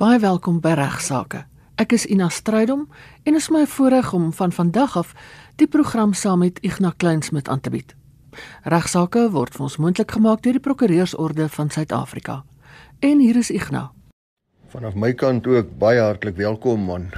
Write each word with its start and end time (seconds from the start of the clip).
Baie 0.00 0.16
welkom 0.16 0.62
by 0.64 0.70
Regsake. 0.78 1.42
Ek 1.76 1.90
is 1.92 2.06
Ina 2.08 2.30
Strydom 2.32 2.86
en 3.28 3.36
is 3.36 3.50
my 3.52 3.66
voorreg 3.68 4.14
om 4.16 4.30
van 4.32 4.48
vandag 4.56 4.94
af 4.96 5.10
die 5.60 5.68
program 5.68 6.14
saam 6.16 6.40
met 6.40 6.56
Ignas 6.64 6.96
Kleinsmid 6.96 7.50
aan 7.52 7.60
te 7.60 7.68
bied. 7.68 7.92
Regsake 8.64 9.26
word 9.34 9.52
vir 9.52 9.66
ons 9.68 9.76
moontlik 9.76 10.16
gemaak 10.16 10.40
deur 10.40 10.56
die 10.56 10.64
Prokureursorde 10.64 11.50
van 11.52 11.68
Suid-Afrika. 11.68 12.38
En 13.04 13.20
hier 13.20 13.36
is 13.36 13.52
Ignas. 13.52 13.92
Vanaf 14.72 14.96
my 14.96 15.12
kant 15.12 15.44
ook 15.44 15.76
baie 15.76 16.00
hartlik 16.00 16.40
welkom 16.40 16.88
aan 16.96 17.10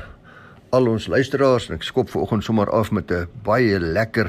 al 0.74 0.90
ons 0.90 1.06
luisteraars. 1.06 1.70
Ek 1.70 1.86
skop 1.86 2.10
vanoggend 2.10 2.42
sommer 2.42 2.66
af 2.66 2.90
met 2.90 3.12
'n 3.14 3.28
baie 3.46 3.78
lekker 3.78 4.26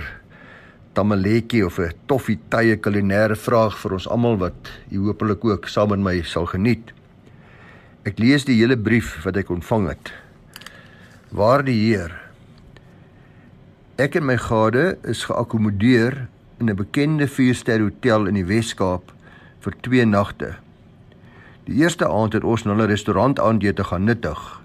tamaletjie 0.93 1.65
of 1.65 1.79
'n 1.79 1.93
toffie 2.05 2.37
tye 2.49 2.77
kulinaire 2.77 3.35
vraag 3.35 3.79
vir 3.81 3.93
ons 3.93 4.07
almal 4.07 4.37
wat 4.37 4.69
u 4.91 5.09
hopelik 5.09 5.43
ook 5.43 5.67
saam 5.67 5.89
met 5.89 5.99
my 5.99 6.21
sal 6.21 6.45
geniet. 6.45 6.93
Ek 8.03 8.17
lees 8.19 8.43
die 8.43 8.57
hele 8.57 8.75
brief 8.75 9.13
wat 9.23 9.37
ek 9.39 9.47
ontvang 9.53 9.85
het. 9.93 10.09
Waarde 11.31 11.71
Heer, 11.71 12.11
ek 13.95 14.17
en 14.19 14.25
my 14.27 14.35
gade 14.43 14.97
is 15.07 15.21
geakkommodeer 15.29 16.25
in 16.59 16.67
'n 16.67 16.75
bekende 16.75 17.29
vierster 17.31 17.79
hotel 17.79 18.27
in 18.27 18.35
die 18.35 18.43
Wes-Kaap 18.43 19.13
vir 19.63 19.73
2 19.87 20.05
nagte. 20.05 20.55
Die 21.63 21.79
eerste 21.79 22.09
aand 22.09 22.33
het 22.33 22.43
ons 22.43 22.65
na 22.65 22.75
'n 22.75 22.91
restaurant 22.91 23.39
aandete 23.39 23.83
gaan 23.83 24.03
nuttig. 24.03 24.61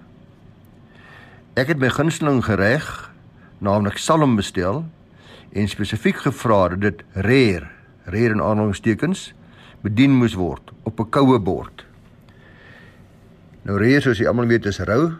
Ek 1.54 1.68
het 1.68 1.78
my 1.78 1.88
gunsteling 1.88 2.42
gereg, 2.44 3.10
naamlik 3.58 3.98
salm 3.98 4.36
bestel 4.36 4.84
en 5.52 5.68
spesifiek 5.68 6.16
gevra 6.16 6.68
dat 6.68 6.80
dit 6.80 7.04
rare, 7.14 7.70
rare 8.04 8.34
in 8.34 8.42
aanhalingstekens 8.42 9.32
bedien 9.82 10.10
moes 10.10 10.34
word 10.34 10.72
op 10.82 10.98
'n 10.98 11.10
koue 11.10 11.38
bord. 11.38 11.87
Nou 13.68 13.76
rare 13.76 14.00
soos 14.00 14.16
jy 14.16 14.24
almal 14.24 14.48
weet 14.48 14.64
is 14.70 14.78
rou. 14.88 15.10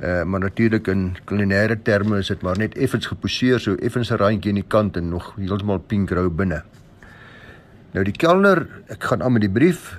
Uh, 0.00 0.22
maar 0.24 0.40
natuurlik 0.40 0.86
in 0.88 1.10
kulinaire 1.28 1.76
terme 1.84 2.22
is 2.22 2.30
dit 2.32 2.40
maar 2.42 2.56
net 2.56 2.78
effens 2.80 3.10
geposeer 3.10 3.60
so 3.60 3.76
effens 3.76 4.10
'n 4.10 4.16
randjie 4.16 4.50
aan 4.50 4.60
die 4.62 4.68
kant 4.68 4.96
en 4.96 5.10
nog 5.10 5.34
heeltemal 5.36 5.78
pink 5.78 6.10
rou 6.10 6.30
binne. 6.30 6.62
Nou 7.92 8.04
die 8.04 8.16
kelner, 8.16 8.66
ek 8.88 9.04
gaan 9.04 9.22
aan 9.22 9.32
met 9.32 9.42
die 9.42 9.52
brief. 9.52 9.98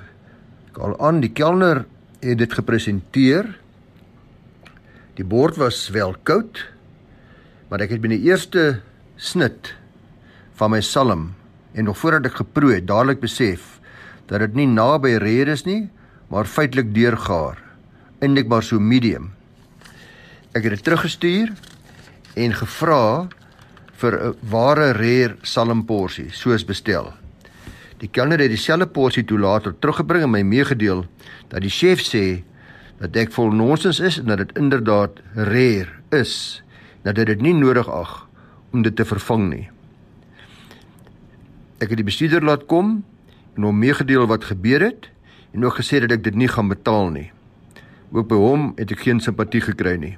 Ek 0.72 0.78
al 0.78 1.00
aan 1.00 1.22
die 1.22 1.30
kelner 1.30 1.86
het 2.22 2.38
dit 2.38 2.54
gepresenteer. 2.54 3.46
Die 5.14 5.26
bord 5.26 5.56
was 5.56 5.90
wel 5.90 6.16
koud, 6.24 6.58
maar 7.70 7.82
ek 7.82 7.90
het 7.90 8.02
binne 8.02 8.18
eerste 8.18 8.82
snit 9.16 9.76
van 10.56 10.72
my 10.72 10.82
salm 10.82 11.36
en 11.74 11.86
nog 11.86 11.98
voordat 11.98 12.26
ek 12.26 12.42
geproe 12.42 12.74
het, 12.74 12.88
dadelik 12.88 13.20
besef 13.20 13.80
dat 14.26 14.40
dit 14.40 14.56
nie 14.56 14.68
naby 14.68 15.18
rare 15.18 15.52
is 15.52 15.66
nie, 15.66 15.90
maar 16.34 16.50
feitelik 16.50 16.94
deurgaar. 16.96 17.62
Eindelik 18.20 18.50
maar 18.50 18.64
so 18.66 18.80
medium. 18.82 19.30
Ek 20.58 20.66
het 20.66 20.74
dit 20.74 20.84
teruggestuur 20.86 21.52
en 22.34 22.56
gevra 22.58 23.28
vir 24.02 24.14
'n 24.18 24.34
ware 24.50 24.92
rare 24.98 25.38
salmporsie 25.42 26.32
soos 26.32 26.66
bestel. 26.66 27.14
Die 27.98 28.10
kelner 28.10 28.40
het 28.40 28.50
dieselfde 28.50 28.88
porsie 28.88 29.24
toe 29.24 29.40
later 29.40 29.76
teruggebring 29.80 30.24
en 30.24 30.32
my 30.32 30.42
meegedeel 30.42 31.06
dat 31.50 31.62
die 31.62 31.70
chef 31.70 32.02
sê 32.02 32.44
dat 33.00 33.16
ek 33.16 33.32
vol 33.32 33.52
nonsens 33.52 34.00
is 34.00 34.18
en 34.18 34.26
dat 34.26 34.38
dit 34.38 34.58
inderdaad 34.58 35.22
rare 35.36 35.90
is. 36.12 36.64
Dat 37.04 37.16
dit 37.16 37.42
nie 37.42 37.54
nodig 37.54 37.90
ag 37.90 38.28
om 38.72 38.82
dit 38.82 38.96
te 38.96 39.06
vervang 39.06 39.50
nie. 39.50 39.70
Ek 41.80 41.90
het 41.90 41.98
die 41.98 42.10
bestuurder 42.10 42.42
laat 42.42 42.66
kom 42.66 43.04
en 43.56 43.64
hom 43.64 43.80
meegedeel 43.80 44.28
wat 44.28 44.44
gebeur 44.44 44.82
het 44.82 45.13
en 45.54 45.66
ook 45.66 45.78
gesê 45.80 46.02
dat 46.04 46.12
ek 46.12 46.24
dit 46.24 46.36
nie 46.36 46.50
gaan 46.50 46.68
betaal 46.68 47.10
nie. 47.14 47.30
Ook 48.12 48.28
by 48.30 48.38
hom 48.38 48.72
het 48.78 48.92
ek 48.92 49.06
geen 49.06 49.22
simpatie 49.22 49.62
gekry 49.62 49.96
nie. 50.02 50.18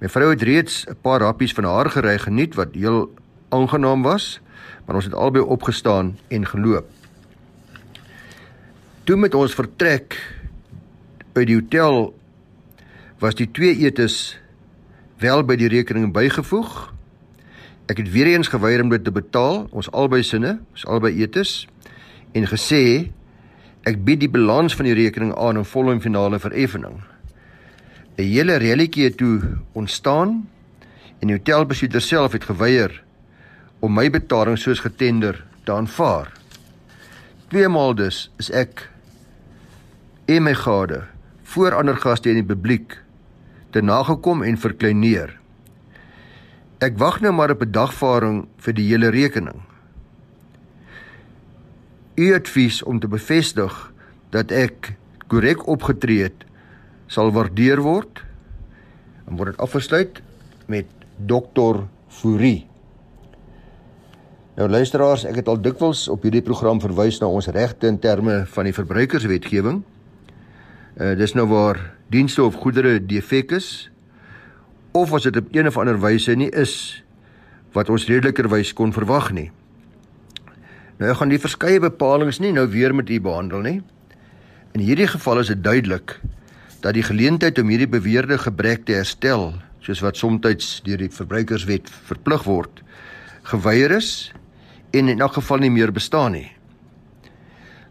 My 0.00 0.08
vrou 0.08 0.30
het 0.32 0.42
reeds 0.42 0.84
'n 0.88 0.96
paar 1.00 1.22
happies 1.22 1.52
van 1.52 1.64
haar 1.64 1.90
gereg 1.90 2.22
geniet 2.24 2.54
wat 2.54 2.74
heel 2.74 3.12
aangenaam 3.48 4.02
was, 4.02 4.40
maar 4.86 4.96
ons 4.96 5.04
het 5.04 5.14
albei 5.14 5.42
opgestaan 5.42 6.18
en 6.28 6.46
geloop. 6.46 6.86
Toe 9.04 9.16
met 9.16 9.34
ons 9.34 9.54
vertrek 9.54 10.16
by 11.32 11.44
die 11.44 11.54
hotel 11.54 12.14
was 13.18 13.34
die 13.34 13.50
twee 13.50 13.76
etes 13.76 14.38
wel 15.18 15.44
by 15.44 15.56
die 15.56 15.68
rekening 15.68 16.12
bygevoeg 16.12 16.94
Ek 17.84 17.98
het 18.00 18.08
weer 18.10 18.30
eens 18.32 18.48
geweier 18.48 18.80
om 18.80 18.88
dit 18.88 19.02
te 19.04 19.12
betaal, 19.12 19.66
ons 19.68 19.90
albei 19.92 20.22
sinne, 20.24 20.56
ons 20.72 20.86
albei 20.88 21.12
etes 21.20 21.66
en 22.32 22.46
gesê 22.48 23.10
ek 23.84 24.00
bied 24.04 24.22
die 24.22 24.32
balans 24.32 24.72
van 24.76 24.88
die 24.88 24.96
rekening 24.96 25.34
aan 25.36 25.60
in 25.60 25.68
volle 25.68 25.92
en 25.92 26.00
finale 26.00 26.38
vereffening. 26.40 27.02
'n 28.16 28.22
Hele 28.22 28.56
relletjie 28.56 29.10
toe 29.14 29.58
ontstaan 29.72 30.48
en 31.20 31.28
die 31.28 31.36
hotelbestuurder 31.36 32.00
self 32.00 32.32
het 32.32 32.44
geweier 32.44 33.02
om 33.80 33.92
my 33.92 34.08
betaling 34.10 34.58
soos 34.58 34.80
getender 34.80 35.44
te 35.64 35.72
aanvaar. 35.72 36.32
Tweemaal 37.48 37.94
dus 37.94 38.30
is 38.38 38.50
ek 38.50 38.88
en 40.26 40.42
my 40.42 40.54
gade 40.54 41.02
voor 41.42 41.76
ander 41.76 41.96
gaste 41.96 42.30
in 42.30 42.40
die 42.40 42.48
publiek 42.54 42.96
te 43.70 43.82
nagekom 43.82 44.42
en 44.42 44.56
verkleineer. 44.56 45.36
Ek 46.80 46.96
wag 46.98 47.20
nou 47.20 47.32
maar 47.32 47.50
op 47.50 47.62
'n 47.62 47.72
dagvaarding 47.72 48.46
vir 48.58 48.74
die 48.74 48.88
hele 48.88 49.10
rekening. 49.10 49.60
U 52.14 52.34
advies 52.34 52.82
om 52.82 53.00
te 53.02 53.08
bevestig 53.10 53.72
dat 54.30 54.52
ek 54.54 54.92
korrek 55.30 55.64
opgetree 55.70 56.28
het 56.28 56.44
sal 57.10 57.32
waardeer 57.34 57.82
word. 57.82 58.22
En 59.26 59.38
word 59.38 59.54
dit 59.54 59.62
afgesluit 59.62 60.20
met 60.70 60.86
dokter 61.16 61.84
Fourie. 62.08 62.66
Nou 64.54 64.68
luisteraars, 64.70 65.24
ek 65.26 65.40
het 65.42 65.48
al 65.50 65.58
dikwels 65.58 66.04
op 66.12 66.22
hierdie 66.22 66.44
program 66.46 66.78
verwys 66.82 67.18
na 67.18 67.26
ons 67.26 67.50
regte 67.50 67.90
in 67.90 67.98
terme 67.98 68.44
van 68.54 68.68
die 68.68 68.76
verbruikerswetgewing. 68.76 69.82
Uh 70.94 71.16
dis 71.18 71.34
nou 71.34 71.48
waar 71.50 71.80
dienste 72.14 72.44
of 72.44 72.60
goedere 72.62 73.00
defek 73.02 73.56
is 73.58 73.90
of 74.94 75.10
as 75.12 75.26
dit 75.26 75.36
op 75.36 75.50
een 75.50 75.66
of 75.66 75.78
ander 75.82 75.98
wyse 75.98 76.30
nie 76.38 76.52
is 76.54 77.02
wat 77.74 77.90
ons 77.90 78.06
redelikerwys 78.06 78.70
kon 78.78 78.94
verwag 78.94 79.32
nie. 79.34 79.50
Nou 80.98 81.10
ek 81.10 81.18
gaan 81.18 81.32
die 81.32 81.42
verskeie 81.42 81.80
bepalinge 81.82 82.36
nie 82.40 82.52
nou 82.54 82.68
weer 82.70 82.94
met 82.94 83.10
u 83.10 83.18
behandel 83.20 83.64
nie. 83.66 83.78
In 84.74 84.82
hierdie 84.82 85.08
geval 85.10 85.42
is 85.42 85.50
dit 85.50 85.62
duidelik 85.62 86.20
dat 86.84 86.94
die 86.94 87.06
geleentheid 87.06 87.58
om 87.58 87.70
hierdie 87.72 87.88
beweerde 87.88 88.36
gebrek 88.38 88.84
te 88.84 88.98
herstel, 88.98 89.54
soos 89.80 90.02
wat 90.04 90.18
soms 90.20 90.82
deur 90.84 91.00
die 91.00 91.10
verbruikerswet 91.10 91.88
verplig 92.10 92.44
word, 92.44 92.82
geweier 93.48 93.94
is 93.96 94.32
en 94.92 95.08
in 95.08 95.20
elk 95.20 95.38
geval 95.40 95.64
nie 95.64 95.72
meer 95.72 95.92
bestaan 95.92 96.36
nie. 96.36 96.50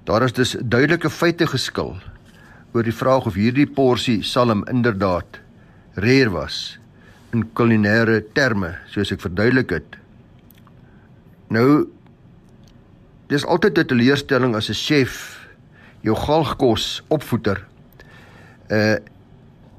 Daar 0.05 0.23
is 0.23 0.33
dus 0.33 0.55
duidelike 0.59 1.09
feite 1.09 1.47
geskil 1.47 1.95
oor 2.73 2.83
die 2.83 2.95
vraag 2.95 3.27
of 3.29 3.37
hierdie 3.37 3.67
porsie 3.69 4.21
salm 4.23 4.63
inderdaad 4.71 5.39
rare 5.95 6.31
was 6.33 6.77
in 7.33 7.45
kulinaire 7.57 8.21
terme 8.33 8.73
soos 8.91 9.11
ek 9.13 9.21
verduidelik 9.21 9.71
het. 9.73 9.97
Nou 11.53 11.85
dis 13.33 13.45
altyd 13.45 13.77
'n 13.77 13.85
teleurstelling 13.85 14.55
as 14.55 14.69
'n 14.69 14.73
chef 14.77 15.13
jou 16.01 16.15
galgkos 16.15 17.01
opvoeter. 17.07 17.65
Uh 18.69 18.97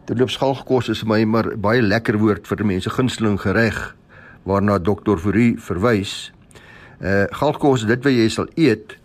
dit 0.04 0.18
loop 0.18 0.28
galgkos 0.28 0.88
is 0.88 1.04
my 1.04 1.24
maar 1.24 1.56
baie 1.56 1.82
lekker 1.82 2.18
woord 2.18 2.46
vir 2.46 2.64
mense 2.66 2.90
gunsteling 2.90 3.40
gereg 3.40 3.96
waarna 4.44 4.78
dokter 4.78 5.18
Fourie 5.18 5.56
verwys. 5.56 6.32
Uh 7.00 7.24
galgkos 7.30 7.80
is 7.82 7.86
dit 7.86 8.04
wat 8.04 8.12
jy 8.12 8.28
sal 8.28 8.48
eet 8.54 8.98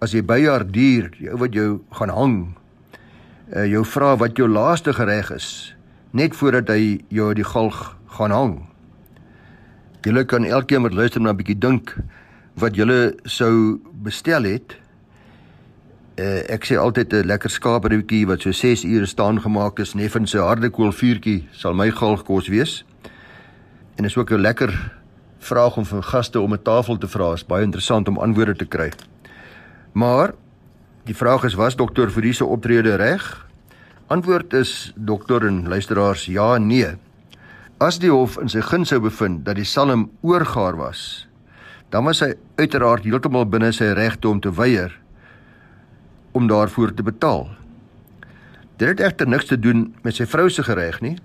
as 0.00 0.12
jy 0.12 0.22
by 0.22 0.40
jou 0.40 0.64
dier, 0.64 1.10
die 1.18 1.30
ou 1.30 1.38
wat 1.38 1.54
jou 1.54 1.80
gaan 1.92 2.10
hang. 2.10 2.56
Uh 3.54 3.64
jou 3.64 3.84
vra 3.84 4.16
wat 4.16 4.36
jou 4.36 4.48
laaste 4.48 4.92
gereg 4.92 5.30
is 5.30 5.74
net 6.12 6.36
voordat 6.36 6.68
hy 6.68 7.00
jou 7.08 7.34
die 7.34 7.44
galg 7.44 7.96
gaan 8.06 8.30
hang. 8.30 8.68
Julle 10.02 10.24
kan 10.24 10.44
elkeen 10.44 10.82
wat 10.82 10.92
luister 10.92 11.20
na 11.20 11.30
'n 11.30 11.36
bietjie 11.36 11.58
dink 11.58 11.96
wat 12.54 12.76
julle 12.76 13.14
sou 13.24 13.80
bestel 14.02 14.42
het. 14.44 14.76
Uh, 16.20 16.42
ek 16.52 16.66
sê 16.68 16.76
altyd 16.76 17.12
'n 17.12 17.26
lekker 17.26 17.50
skaapbroodjie 17.50 18.26
wat 18.26 18.42
so 18.42 18.52
6 18.52 18.84
ure 18.84 19.06
staan 19.06 19.40
gemaak 19.40 19.78
is, 19.78 19.94
neffens 19.94 20.34
'n 20.34 20.38
harde 20.38 20.70
koolvuurtjie 20.70 21.48
sal 21.52 21.74
my 21.74 21.90
galg 21.90 22.24
kos 22.24 22.48
wees. 22.48 22.84
En 23.96 24.04
is 24.04 24.16
ook 24.16 24.30
'n 24.30 24.40
lekker 24.40 25.00
vraag 25.38 25.76
om 25.76 25.84
van 25.84 26.04
gaste 26.04 26.40
om 26.40 26.52
'n 26.52 26.62
tafel 26.62 26.98
te 26.98 27.08
vra. 27.08 27.32
Is 27.32 27.46
baie 27.46 27.64
interessant 27.64 28.08
om 28.08 28.18
antwoorde 28.18 28.56
te 28.56 28.64
kry. 28.64 28.92
Maar 29.92 30.34
die 31.04 31.16
vraag 31.16 31.44
is 31.44 31.54
was 31.54 31.76
dokter 31.76 32.10
vir 32.10 32.22
hierdie 32.22 32.46
optrede 32.46 32.94
reg? 32.94 33.46
Antwoord 34.06 34.52
is 34.52 34.92
dokter 34.96 35.46
en 35.46 35.68
luisteraars 35.68 36.26
ja 36.26 36.54
en 36.54 36.66
nee. 36.66 36.96
As 37.78 37.98
die 37.98 38.10
hof 38.10 38.38
in 38.38 38.48
sy 38.48 38.60
gun 38.60 38.84
sou 38.84 39.00
bevind 39.00 39.44
dat 39.44 39.56
die 39.56 39.64
salm 39.64 40.10
oorgaar 40.20 40.76
was, 40.76 41.26
dan 41.92 42.04
was 42.08 42.22
hy 42.24 42.32
uiteraard 42.56 43.04
heeltemal 43.04 43.44
binne 43.52 43.68
sy 43.76 43.90
regte 43.92 44.30
om 44.30 44.40
te 44.40 44.52
weier 44.56 44.94
om 46.32 46.46
daarvoor 46.48 46.94
te 46.96 47.04
betaal. 47.04 47.50
Dit 48.80 48.88
het 48.88 49.00
egter 49.04 49.28
niks 49.28 49.50
te 49.50 49.58
doen 49.60 49.90
met 50.00 50.16
sy 50.16 50.24
vrou 50.24 50.48
se 50.50 50.64
gereg 50.64 51.02
nie 51.04 51.18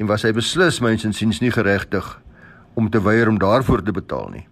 en 0.00 0.08
was 0.08 0.24
hy 0.24 0.32
beslis 0.32 0.80
myns 0.80 1.04
insiens 1.04 1.42
nie 1.44 1.52
geregtig 1.52 2.06
om 2.78 2.88
te 2.88 3.02
weier 3.04 3.28
om 3.28 3.36
daarvoor 3.38 3.82
te 3.84 3.92
betaal 3.92 4.30
nie. 4.32 4.46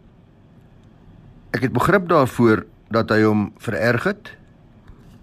Ek 1.57 1.65
het 1.65 1.73
begrip 1.73 2.11
daarvoor 2.11 2.67
dat 2.93 3.15
hy 3.15 3.23
hom 3.25 3.49
vererg 3.63 4.05
het, 4.11 4.29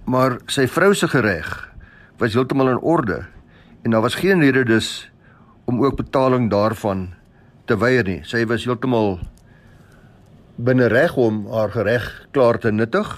maar 0.09 0.39
sy 0.49 0.65
vrou 0.67 0.95
se 0.97 1.07
gereg 1.11 1.51
was 2.17 2.33
heeltemal 2.33 2.71
in 2.73 2.81
orde 2.81 3.19
en 3.83 3.93
daar 3.93 4.01
was 4.01 4.17
geen 4.17 4.41
rede 4.41 4.65
dus 4.65 5.11
om 5.69 5.83
ook 5.83 5.99
betaling 6.01 6.49
daarvan 6.49 7.11
te 7.69 7.77
weier 7.77 8.07
nie. 8.07 8.23
Sy 8.25 8.41
was 8.49 8.65
heeltemal 8.65 9.19
binne 10.63 10.87
reg 10.91 11.15
om 11.19 11.43
haar 11.51 11.71
gereg 11.71 12.27
klaar 12.31 12.59
te 12.59 12.71
nuttig. 12.71 13.09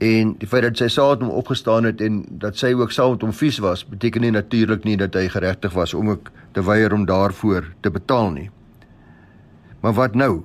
En 0.00 0.32
die 0.40 0.48
feit 0.48 0.64
dat 0.64 0.80
sy 0.80 0.88
saam 0.88 1.18
met 1.18 1.26
hom 1.26 1.34
opgestaan 1.36 1.84
het 1.84 2.00
en 2.00 2.22
dat 2.40 2.56
sy 2.56 2.72
ook 2.72 2.92
saam 2.92 3.16
met 3.16 3.26
hom 3.26 3.34
vies 3.36 3.58
was, 3.60 3.84
beteken 3.84 4.24
nie 4.24 4.32
natuurlik 4.32 4.86
nie 4.88 4.96
dat 4.96 5.14
hy 5.18 5.26
geregtig 5.28 5.76
was 5.76 5.94
om 5.94 6.08
ook 6.14 6.30
te 6.56 6.64
weier 6.64 6.92
om 6.96 7.04
daarvoor 7.04 7.68
te 7.84 7.92
betaal 7.92 8.32
nie. 8.32 8.48
Maar 9.84 9.96
wat 9.98 10.16
nou? 10.16 10.42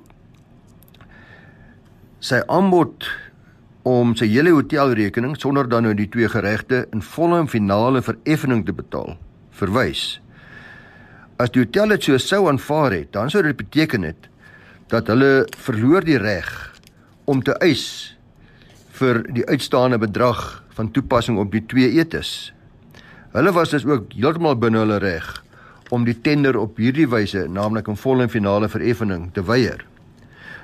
Sy 2.20 2.42
aanbod 2.52 3.08
om 3.86 4.12
sy 4.18 4.28
hele 4.28 4.52
hotelrekening 4.52 5.36
sonder 5.40 5.68
dan 5.68 5.86
nou 5.86 5.94
die 5.96 6.08
twee 6.10 6.28
geregte 6.28 6.84
in 6.92 7.04
volle 7.14 7.40
en 7.44 7.48
finale 7.48 8.02
vereffening 8.02 8.64
te 8.66 8.74
betaal, 8.76 9.14
verwys. 9.56 10.18
As 11.40 11.52
die 11.54 11.62
hotel 11.64 11.94
dit 11.94 12.08
so 12.08 12.18
sou 12.20 12.46
aanvaar 12.50 12.92
het, 12.96 13.12
dan 13.16 13.30
sou 13.30 13.44
dit 13.46 13.56
beteken 13.56 14.04
het 14.04 14.28
dat 14.92 15.06
hulle 15.10 15.46
verloor 15.58 16.04
die 16.06 16.18
reg 16.18 16.50
om 17.24 17.42
te 17.42 17.56
eis 17.64 18.16
vir 18.96 19.22
die 19.34 19.46
uitstaande 19.46 19.98
bedrag 19.98 20.62
van 20.76 20.90
toepassing 20.90 21.38
op 21.38 21.50
die 21.52 21.64
twee 21.66 21.90
etes. 21.98 22.52
Hulle 23.34 23.52
was 23.52 23.74
dus 23.74 23.84
ook 23.84 24.14
heeltemal 24.14 24.56
binne 24.56 24.84
hulle 24.84 25.00
reg 25.02 25.26
om 25.94 26.06
die 26.06 26.16
tender 26.20 26.56
op 26.58 26.78
hierdie 26.82 27.06
wyse, 27.08 27.46
naamlik 27.48 27.88
'n 27.88 27.96
volle 27.96 28.22
en 28.22 28.30
finale 28.30 28.68
vereffening, 28.68 29.30
te 29.32 29.42
weier. 29.42 29.84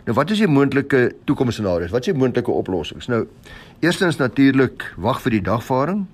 Nou 0.05 0.15
wat 0.15 0.31
is 0.31 0.39
die 0.39 0.51
moontlike 0.51 1.15
toekomsscenario's? 1.25 1.91
Wat 1.91 2.01
is 2.01 2.13
die 2.13 2.19
moontlike 2.19 2.51
oplossings? 2.51 3.07
Nou, 3.07 3.27
eerstens 3.81 4.17
natuurlik 4.17 4.95
wag 4.97 5.21
vir 5.23 5.31
die 5.31 5.43
dagvaarding. 5.43 6.07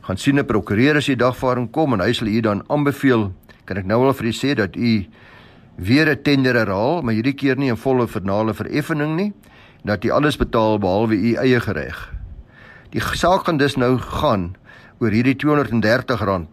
Gaan 0.00 0.16
sien 0.16 0.38
'n 0.38 0.46
prokureur 0.46 0.96
as 0.96 1.06
die 1.06 1.16
dagvaarding 1.16 1.70
kom 1.70 1.92
en 1.92 2.00
hy 2.00 2.12
sal 2.12 2.26
u 2.26 2.40
dan 2.40 2.62
aanbeveel, 2.68 3.32
kan 3.64 3.76
ek 3.76 3.84
nou 3.84 4.06
al 4.06 4.14
vir 4.14 4.26
u 4.26 4.32
sê 4.32 4.54
dat 4.54 4.76
u 4.76 5.06
weer 5.78 6.10
'n 6.10 6.22
tender 6.22 6.54
herhaal, 6.54 7.02
maar 7.02 7.14
hierdie 7.14 7.34
keer 7.34 7.56
nie 7.56 7.70
'n 7.70 7.76
volle 7.76 8.08
finale 8.08 8.54
vereffening 8.54 9.16
nie, 9.16 9.32
dat 9.84 10.04
u 10.04 10.10
alles 10.10 10.36
betaal 10.36 10.78
behalwe 10.78 11.14
u 11.14 11.34
eie 11.34 11.60
gereg. 11.60 12.12
Die 12.90 13.00
saak 13.00 13.44
gaan 13.44 13.56
dus 13.56 13.76
nou 13.76 13.98
gaan 13.98 14.56
oor 14.98 15.10
hierdie 15.10 15.36
R230, 15.36 16.46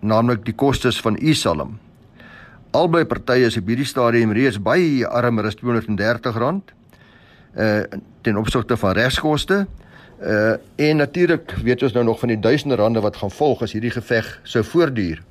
naamlik 0.00 0.44
die 0.44 0.54
kostes 0.54 1.00
van 1.00 1.18
u 1.20 1.34
salm. 1.34 1.78
Albei 2.70 3.04
partye 3.04 3.46
is 3.46 3.56
op 3.56 3.66
hierdie 3.66 3.86
stadium 3.86 4.32
reeds 4.32 4.62
baie 4.62 5.06
armer 5.06 5.44
as 5.44 5.56
R230 5.56 6.74
uh 7.56 7.82
ten 8.22 8.36
opsigte 8.36 8.76
van 8.76 8.92
regskoste. 8.92 9.66
Uh 10.20 10.56
en 10.76 10.96
natuurlik 10.96 11.54
weet 11.64 11.82
ons 11.82 11.92
nou 11.92 12.04
nog 12.04 12.18
van 12.18 12.28
die 12.28 12.40
duisende 12.40 12.76
rande 12.76 13.00
wat 13.00 13.16
gaan 13.16 13.30
volg 13.30 13.62
as 13.62 13.72
hierdie 13.72 13.90
geveg 13.90 14.40
sou 14.42 14.64
voortduur 14.64 15.22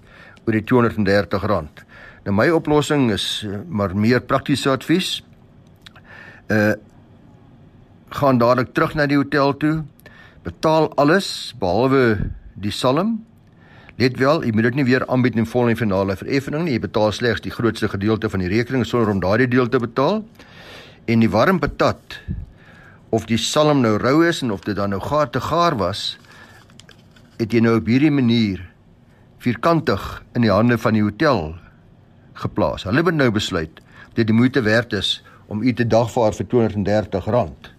oor 0.46 0.54
die 0.54 0.64
R230. 0.64 1.86
Nou 2.28 2.36
my 2.36 2.50
oplossing 2.52 3.08
is 3.16 3.46
uh, 3.48 3.62
maar 3.72 3.96
meer 3.96 4.20
praktiese 4.22 4.74
advies. 4.76 5.22
Uh 6.52 6.76
gaan 8.08 8.38
dadelik 8.40 8.70
terug 8.72 8.94
na 8.96 9.04
die 9.04 9.18
hotel 9.20 9.52
toe. 9.60 9.84
Betaal 10.44 10.88
alles 10.96 11.52
behalwe 11.60 12.32
die 12.56 12.72
salm 12.72 13.18
Let 13.98 14.20
wel, 14.22 14.44
jy 14.46 14.52
moet 14.54 14.68
dit 14.68 14.76
nie 14.78 14.86
weer 14.86 15.04
aanbied 15.10 15.40
in 15.42 15.48
vol 15.50 15.72
en 15.72 15.78
finale 15.78 16.14
vereffening 16.20 16.68
nie. 16.68 16.76
Jy 16.76 16.84
betaal 16.84 17.14
slegs 17.18 17.42
die 17.42 17.54
grootste 17.54 17.90
gedeelte 17.90 18.30
van 18.30 18.44
die 18.44 18.52
rekening 18.52 18.84
sonder 18.86 19.10
om 19.10 19.22
daardie 19.24 19.48
deel 19.50 19.72
te 19.74 19.82
betaal. 19.82 20.22
En 21.10 21.24
die 21.24 21.30
warm 21.34 21.58
patat 21.64 22.20
of 23.10 23.26
die 23.26 23.40
salm 23.42 23.82
nou 23.82 23.96
rou 23.98 24.20
is 24.28 24.44
en 24.46 24.54
of 24.54 24.62
dit 24.68 24.78
dan 24.78 24.94
nou 24.94 25.02
gaar 25.02 25.32
te 25.34 25.42
gaar 25.42 25.80
was, 25.80 26.20
het 27.42 27.54
jy 27.54 27.64
nou 27.66 27.80
op 27.80 27.90
hierdie 27.90 28.14
manier 28.14 28.62
vierkantig 29.42 30.06
in 30.38 30.46
die 30.46 30.54
hande 30.54 30.78
van 30.78 30.94
die 30.94 31.02
hotel 31.02 31.56
geplaas. 32.38 32.86
Hulle 32.88 33.04
het 33.04 33.18
nou 33.18 33.32
besluit 33.32 33.82
dit 34.18 34.32
moeite 34.32 34.62
werd 34.62 34.94
is 34.94 35.24
om 35.48 35.62
u 35.62 35.74
te 35.74 35.86
dagvaar 35.88 36.34
vir 36.34 36.72
R230. 36.72 37.74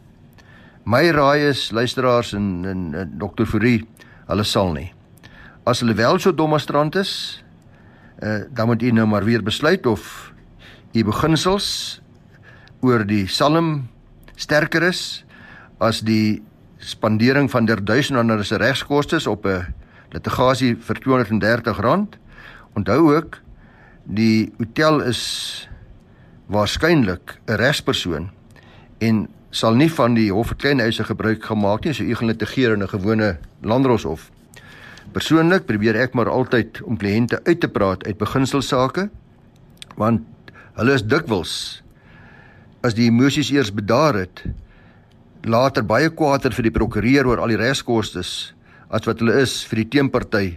My 0.85 1.11
raai 1.11 1.49
is 1.49 1.71
luisteraars 1.71 2.33
en, 2.33 2.65
en, 2.65 2.95
en 2.95 3.19
Dr. 3.19 3.45
Fourie, 3.45 3.83
hulle 4.27 4.45
sal 4.45 4.73
nie 4.73 4.93
as 5.69 5.83
hulle 5.85 5.95
wel 5.99 6.17
so 6.23 6.33
dommestrand 6.33 6.97
is, 6.97 7.13
uh, 8.25 8.49
dan 8.51 8.71
moet 8.71 8.83
u 8.83 8.91
nou 8.91 9.07
maar 9.07 9.25
weer 9.25 9.43
besluit 9.45 9.87
of 9.87 10.33
u 10.93 11.05
beginsels 11.05 12.01
oor 12.81 13.05
die 13.07 13.27
salm 13.29 13.89
sterker 14.39 14.87
is 14.89 15.25
as 15.83 16.01
die 16.07 16.41
spandering 16.79 17.51
van 17.51 17.67
der 17.67 17.83
duisende 17.85 18.43
se 18.45 18.57
regskoste 18.57 19.21
op 19.31 19.47
'n 19.47 19.75
litigasie 20.13 20.77
vir 20.77 20.97
R230. 21.05 22.19
Onthou 22.75 23.17
ook 23.17 23.39
die 24.09 24.49
hotel 24.57 25.03
is 25.05 25.69
waarskynlik 26.49 27.37
'n 27.47 27.61
regspersoon 27.61 28.31
en 28.99 29.29
sal 29.51 29.75
nie 29.75 29.91
van 29.93 30.15
die 30.15 30.33
hof 30.33 30.49
vir 30.49 30.57
klein 30.57 30.81
eise 30.81 31.05
gebruik 31.05 31.45
gemaak 31.45 31.85
nie 31.85 31.93
so 31.93 32.05
u 32.05 32.15
gaan 32.15 32.29
litigeer 32.29 32.73
in 32.73 32.83
'n 32.83 32.89
gewone 32.89 33.39
landdroshof. 33.63 34.31
Persoonlik 35.13 35.67
probeer 35.67 35.97
ek 35.97 36.15
maar 36.15 36.29
altyd 36.29 36.83
om 36.83 36.97
kliënte 36.97 37.41
uit 37.45 37.61
te 37.61 37.69
praat 37.69 38.07
uit 38.07 38.19
beginselsake 38.19 39.11
want 39.97 40.23
hulle 40.75 40.93
is 40.93 41.03
dikwels 41.03 41.83
as 42.83 42.95
die 42.95 43.09
emosies 43.09 43.51
eers 43.51 43.75
bedaar 43.75 44.15
het 44.15 44.45
later 45.43 45.85
baie 45.85 46.11
kwaader 46.11 46.53
vir 46.53 46.63
die 46.63 46.77
prokureur 46.79 47.27
oor 47.27 47.41
al 47.41 47.49
die 47.49 47.61
regskoste 47.61 48.19
as 48.19 49.05
wat 49.05 49.19
hulle 49.19 49.41
is 49.41 49.65
vir 49.65 49.77
die 49.77 49.89
teenparty 49.89 50.57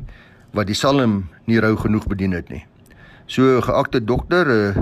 wat 0.53 0.67
die 0.67 0.75
salm 0.75 1.29
nie 1.47 1.59
rou 1.59 1.75
genoeg 1.75 2.07
bedien 2.07 2.31
het 2.31 2.49
nie. 2.49 2.70
So 3.31 3.61
geagte 3.63 4.01
dokter, 4.03 4.49
uh, 4.51 4.81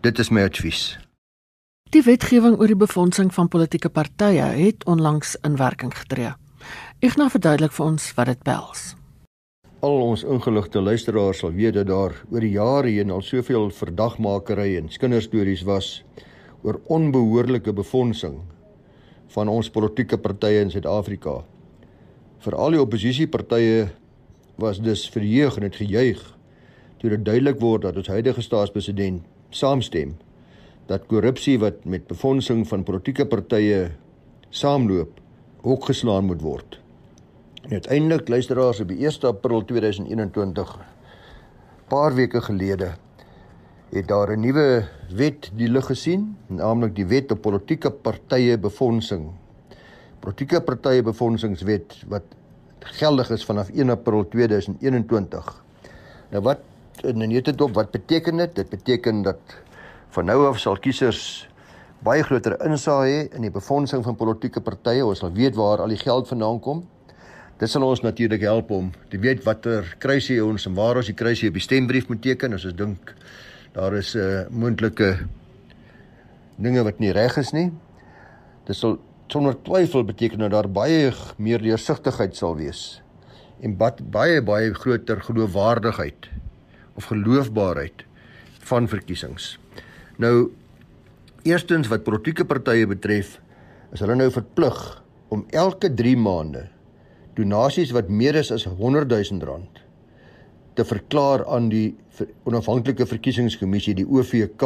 dit 0.00 0.18
is 0.18 0.30
my 0.32 0.46
advies. 0.48 0.94
Die 1.92 2.00
wetgewing 2.06 2.54
oor 2.56 2.70
die 2.72 2.78
befondsing 2.80 3.28
van 3.36 3.50
politieke 3.52 3.90
partye 3.92 4.46
het 4.56 4.86
onlangs 4.88 5.34
in 5.44 5.58
werking 5.60 5.92
getree. 5.92 6.30
Ek 7.04 7.18
nou 7.20 7.26
verduidelik 7.28 7.76
vir 7.76 7.84
ons 7.90 8.06
wat 8.16 8.30
dit 8.30 8.40
behels. 8.48 8.86
Al 9.84 10.00
ons 10.06 10.24
ingeligte 10.24 10.80
luisteraars 10.80 11.44
sal 11.44 11.52
weet 11.58 11.76
dat 11.76 11.90
daar 11.92 12.16
oor 12.30 12.40
die 12.40 12.54
jare 12.54 12.94
heen 12.96 13.12
al 13.12 13.20
soveel 13.20 13.68
verdagmakery 13.68 14.78
en 14.80 14.88
kinderstories 14.88 15.66
was 15.68 15.92
oor 16.64 16.80
onbehoorlike 16.88 17.76
befondsing 17.76 18.40
van 19.36 19.52
ons 19.52 19.68
politieke 19.68 20.16
partye 20.16 20.64
in 20.64 20.72
Suid-Afrika. 20.72 21.42
Vir 22.40 22.56
al 22.56 22.78
die 22.78 22.84
oppositiepartye 22.88 23.90
was 24.56 24.80
dus 24.80 25.04
verheug 25.12 25.60
en 25.60 25.68
dit 25.68 25.82
gejuig 25.84 26.28
toe 27.00 27.10
dit 27.10 27.24
duidelik 27.24 27.60
word 27.60 27.86
dat 27.88 27.96
ons 27.96 28.10
huidige 28.12 28.42
staatspresident 28.44 29.24
saamstem 29.50 30.16
dat 30.90 31.06
korrupsie 31.06 31.56
wat 31.62 31.84
met 31.86 32.08
befondsing 32.10 32.64
van 32.68 32.82
politieke 32.82 33.24
partye 33.30 33.90
saamloop, 34.50 35.20
ook 35.62 35.84
geslaan 35.86 36.26
moet 36.26 36.42
word. 36.42 36.80
En 37.62 37.78
uiteindelik 37.78 38.28
luisteraars 38.28 38.80
op 38.80 38.88
die 38.88 39.06
1 39.06 39.28
April 39.28 39.64
2021 39.64 40.78
paar 41.90 42.14
weke 42.14 42.40
gelede 42.42 42.94
het 43.90 44.08
daar 44.08 44.30
'n 44.36 44.40
nuwe 44.40 44.86
wet 45.14 45.50
die 45.54 45.68
lig 45.68 45.86
gesien, 45.86 46.36
naamlik 46.46 46.94
die 46.94 47.06
wet 47.06 47.30
op 47.32 47.40
politieke 47.40 47.90
partye 47.90 48.58
befondsing. 48.58 49.30
Politieke 50.18 50.60
partye 50.60 51.02
befondsingswet 51.02 52.04
wat 52.08 52.22
geldig 52.78 53.30
is 53.30 53.44
vanaf 53.44 53.68
1 53.68 53.90
April 53.90 54.28
2021. 54.28 55.64
Nou 56.30 56.42
wat 56.42 56.58
en 57.04 57.22
net 57.22 57.44
dit 57.44 57.60
op 57.60 57.74
wat 57.74 57.90
beteken 57.90 58.36
dit? 58.36 58.54
Dit 58.54 58.68
beteken 58.68 59.22
dat 59.22 59.56
van 60.14 60.24
nou 60.24 60.46
af 60.46 60.58
sal 60.58 60.78
kiesers 60.78 61.48
baie 62.04 62.22
groter 62.24 62.56
insaag 62.64 63.04
hê 63.08 63.18
in 63.36 63.44
die 63.44 63.52
befondsing 63.52 64.04
van 64.04 64.16
politieke 64.16 64.62
partye. 64.64 65.04
Ons 65.04 65.22
sal 65.24 65.32
weet 65.36 65.58
waar 65.58 65.84
al 65.84 65.92
die 65.92 66.00
geld 66.00 66.28
vandaan 66.28 66.60
kom. 66.60 66.82
Dit 67.60 67.68
sal 67.68 67.84
ons 67.84 68.00
natuurlik 68.00 68.40
help 68.40 68.70
om 68.72 68.88
te 69.12 69.20
weet 69.20 69.44
watter 69.44 69.84
kruisie 70.00 70.40
ons 70.44 70.64
en 70.66 70.74
waar 70.78 70.96
ons 70.96 71.10
die 71.10 71.16
kruisie 71.16 71.50
op 71.50 71.58
die 71.58 71.64
stembrief 71.64 72.08
moet 72.08 72.22
teken 72.24 72.56
ons 72.56 72.64
dink 72.76 73.14
daar 73.74 73.94
is 73.94 74.14
'n 74.14 74.18
uh, 74.18 74.40
eh, 74.40 74.48
moontlike 74.50 75.26
dinge 76.56 76.82
wat 76.82 76.98
nie 76.98 77.12
reg 77.12 77.36
is 77.36 77.52
nie. 77.52 77.70
Dit 78.66 78.76
sal 78.76 78.98
sonder 79.28 79.54
twyfel 79.62 80.04
beteken 80.04 80.38
dat 80.38 80.50
daar 80.50 80.68
baie 80.68 81.12
meer 81.36 81.62
deursigtigheid 81.62 82.36
sal 82.36 82.56
wees 82.56 83.02
en 83.60 83.76
baie 83.76 84.42
baie 84.42 84.74
groter 84.74 85.20
geloofwaardigheid 85.20 86.30
of 87.00 87.08
geloofbaarheid 87.08 88.04
van 88.68 88.88
verkiesings. 88.88 89.54
Nou 90.20 90.50
eerstens 91.48 91.88
wat 91.88 92.04
politieke 92.04 92.44
partye 92.44 92.86
betref, 92.86 93.38
is 93.94 94.02
hulle 94.04 94.18
nou 94.20 94.28
verplig 94.34 94.78
om 95.32 95.46
elke 95.56 95.88
3 95.96 96.16
maande 96.20 96.66
donasies 97.38 97.94
wat 97.96 98.10
meer 98.12 98.36
is 98.42 98.50
as 98.52 98.66
100 98.68 99.08
000 99.08 99.46
rand 99.48 99.80
te 100.76 100.84
verklaar 100.84 101.46
aan 101.50 101.70
die 101.72 101.96
onafhanklike 102.48 103.06
verkiesingskommissie 103.08 103.94
die 103.96 104.06
OVK. 104.06 104.64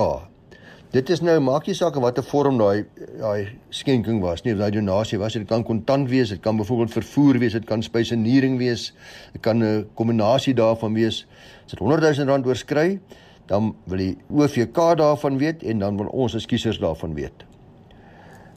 Dit 0.95 1.09
is 1.11 1.19
nou 1.27 1.33
maak 1.43 1.65
nie 1.67 1.75
saak 1.75 1.97
watter 1.99 2.23
vorm 2.23 2.55
daai 2.61 2.85
daai 3.19 3.49
skenking 3.75 4.21
was 4.23 4.45
nie, 4.45 4.53
of 4.55 4.61
daai 4.61 4.77
donasie 4.77 5.19
was, 5.19 5.35
dit 5.35 5.49
kan 5.51 5.65
kontant 5.67 6.07
wees, 6.07 6.31
dit 6.31 6.43
kan 6.45 6.55
byvoorbeeld 6.55 6.93
vervoer 6.95 7.41
wees, 7.43 7.57
dit 7.59 7.67
kan 7.67 7.83
spyseniering 7.83 8.61
wees, 8.61 8.93
dit 9.35 9.43
kan 9.43 9.59
'n 9.59 9.89
kombinasie 9.99 10.55
daarvan 10.55 10.95
wees. 10.95 11.27
As 11.65 11.75
dit 11.75 11.81
100 11.81 12.17
000 12.17 12.29
rand 12.31 12.47
oorskry, 12.47 13.01
dan 13.47 13.75
wil 13.87 13.99
die 13.99 14.19
OVK 14.31 14.97
daarvan 14.97 15.39
weet 15.39 15.65
en 15.65 15.79
dan 15.79 15.97
wil 15.97 16.07
ons 16.07 16.35
as 16.35 16.47
kiesers 16.47 16.79
daarvan 16.79 17.15
weet. 17.15 17.45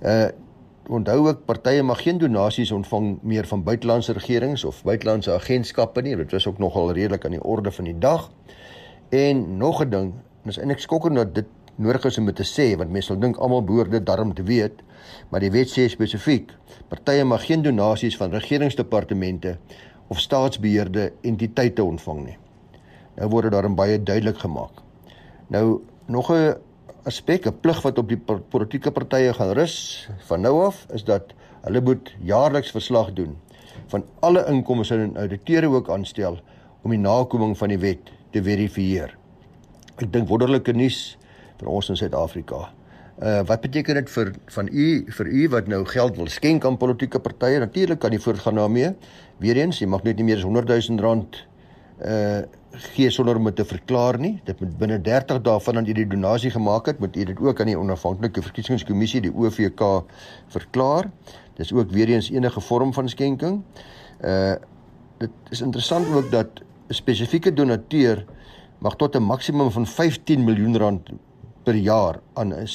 Uh 0.02 0.30
onthou 0.88 1.28
ook 1.28 1.46
partye 1.46 1.84
mag 1.84 2.02
geen 2.02 2.18
donasies 2.18 2.72
ontvang 2.72 3.18
meer 3.22 3.48
van 3.48 3.64
buitelandse 3.64 4.14
regerings 4.14 4.64
of 4.64 4.84
buitelandse 4.84 5.32
agentskappe 5.32 6.02
nie. 6.02 6.16
Dit 6.16 6.32
was 6.32 6.48
ook 6.48 6.58
nogal 6.58 6.94
redelik 6.94 7.26
aan 7.26 7.32
die 7.32 7.44
orde 7.44 7.72
van 7.72 7.86
die 7.86 7.98
dag. 7.98 8.32
En 9.10 9.58
nog 9.58 9.84
'n 9.84 9.90
ding, 9.90 10.14
dis 10.44 10.58
eintlik 10.58 10.80
skokkend 10.80 11.16
dat 11.16 11.36
dit 11.36 11.46
nodig 11.78 12.06
is 12.10 12.18
om 12.18 12.30
te 12.34 12.46
sê 12.48 12.72
want 12.78 12.92
mense 12.92 13.12
sal 13.12 13.20
dink 13.22 13.38
almal 13.38 13.64
behoort 13.66 13.94
dit 13.94 14.06
darm 14.06 14.34
te 14.34 14.44
weet, 14.44 14.82
maar 15.30 15.44
die 15.44 15.52
wet 15.54 15.70
sê 15.72 15.88
spesifiek: 15.90 16.52
partye 16.90 17.26
mag 17.26 17.46
geen 17.46 17.64
donasies 17.66 18.18
van 18.18 18.34
regeringsdepartemente 18.34 19.58
of 20.08 20.20
staatsbeheerde 20.20 21.12
entiteite 21.22 21.84
ontvang 21.84 22.24
nie. 22.26 22.38
Nou 23.18 23.30
word 23.34 23.50
dit 23.50 23.56
daarin 23.58 23.76
baie 23.76 23.98
duidelik 23.98 24.40
gemaak. 24.44 24.82
Nou 25.54 25.82
nog 26.08 26.32
'n 26.32 26.56
aspek, 27.04 27.48
'n 27.48 27.60
plig 27.62 27.82
wat 27.82 27.98
op 27.98 28.10
die 28.10 28.20
politieke 28.50 28.92
partye 28.92 29.34
gaan 29.34 29.52
rus 29.54 30.10
van 30.28 30.42
nou 30.42 30.66
af 30.66 30.86
is 30.94 31.04
dat 31.04 31.34
hulle 31.62 31.82
moet 31.82 32.16
jaarliks 32.20 32.72
verslag 32.72 33.14
doen 33.14 33.38
van 33.88 34.04
alle 34.20 34.46
inkomste 34.48 34.96
en 34.96 35.18
ouditeure 35.18 35.68
ook 35.68 35.90
aanstel 35.90 36.40
om 36.82 36.92
die 36.92 37.00
nakoming 37.00 37.58
van 37.58 37.70
die 37.70 37.80
wet 37.80 38.12
te 38.32 38.44
verifieer. 38.44 39.18
Ek 39.98 40.12
dink 40.14 40.28
wonderlike 40.28 40.74
nuus 40.74 41.18
vir 41.60 41.70
ons 41.70 41.90
in 41.90 41.98
Suid-Afrika. 42.00 42.68
Uh 43.18 43.42
wat 43.50 43.64
beteken 43.64 43.98
dit 43.98 44.10
vir 44.14 44.32
van 44.54 44.68
u 44.70 44.88
vir 45.20 45.28
u 45.28 45.48
wat 45.50 45.68
nou 45.68 45.82
geld 45.90 46.18
wil 46.20 46.28
skenk 46.30 46.66
aan 46.66 46.78
politieke 46.78 47.20
partye? 47.20 47.60
Natuurlik 47.60 48.00
kan 48.00 48.14
jy 48.14 48.20
voortgaan 48.22 48.60
daarmee. 48.62 48.92
Weereens, 49.42 49.80
jy 49.82 49.88
mag 49.90 50.04
net 50.06 50.20
nie 50.22 50.28
meer 50.28 50.38
as 50.38 50.46
100 50.46 50.70
000 50.70 51.02
rand 51.02 51.42
uh 52.06 52.46
gee 52.94 53.10
sonder 53.10 53.40
om 53.40 53.48
dit 53.48 53.56
te 53.56 53.66
verklaar 53.66 54.20
nie. 54.22 54.36
Dit 54.46 54.60
moet 54.62 54.74
binne 54.78 55.00
30 55.02 55.40
dae 55.42 55.60
vandat 55.66 55.88
jy 55.90 55.94
die 55.98 56.10
donasie 56.12 56.52
gemaak 56.54 56.92
het, 56.92 57.00
moet 57.02 57.16
jy 57.16 57.24
dit 57.32 57.40
ook 57.42 57.62
aan 57.64 57.72
die 57.72 57.78
onafhanklike 57.80 58.44
verkiesingskommissie, 58.46 59.24
die 59.26 59.32
OVK, 59.34 60.04
verklaar. 60.54 61.10
Dis 61.58 61.74
ook 61.74 61.90
weer 61.96 62.12
eens 62.14 62.30
enige 62.30 62.62
vorm 62.62 62.94
van 62.94 63.10
skenking. 63.10 63.64
Uh 64.22 64.56
dit 65.18 65.50
is 65.50 65.64
interessant 65.66 66.06
ook 66.14 66.30
dat 66.32 66.62
'n 66.62 66.94
spesifieke 66.94 67.54
donateur 67.54 68.26
mag 68.78 68.96
tot 68.96 69.16
'n 69.16 69.24
maksimum 69.24 69.72
van 69.72 69.88
15 69.88 70.44
miljoen 70.44 70.78
rand 70.78 71.10
per 71.68 71.76
jaar 71.76 72.22
aan 72.40 72.54
'n 72.56 72.68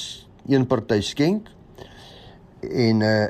een 0.45 0.67
party 0.67 1.01
skenk. 1.01 1.49
En 2.61 3.01
uh 3.01 3.27